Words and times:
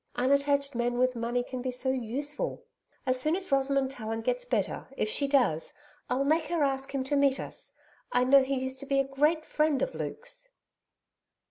Unattached 0.15 0.73
men 0.73 0.97
with 0.97 1.15
money 1.15 1.43
can 1.43 1.61
be 1.61 1.69
so 1.69 1.89
useful. 1.91 2.65
As 3.05 3.19
soon 3.21 3.35
as 3.35 3.51
Rosamond 3.51 3.91
Tallant 3.91 4.25
gets 4.25 4.45
better 4.45 4.87
if 4.97 5.07
she 5.07 5.27
does 5.27 5.75
I'll 6.09 6.23
make 6.23 6.45
her 6.45 6.63
ask 6.63 6.95
him 6.95 7.03
to 7.03 7.15
meet 7.15 7.39
us. 7.39 7.71
I 8.11 8.23
know 8.23 8.41
he 8.41 8.57
used 8.57 8.79
to 8.79 8.87
be 8.87 8.99
a 8.99 9.03
great 9.07 9.45
friend 9.45 9.79
of 9.83 9.93
Luke's....' 9.93 10.49